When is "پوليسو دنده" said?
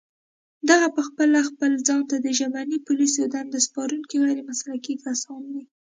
2.87-3.59